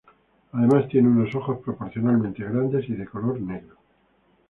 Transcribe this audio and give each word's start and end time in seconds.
Además 0.53 0.87
tiene 0.87 1.09
unos 1.09 1.35
ojos 1.35 1.59
proporcionalmente 1.63 2.41
grandes 2.43 2.89
y 2.89 2.93
de 2.95 3.05
color 3.05 3.39
negro. 3.39 3.75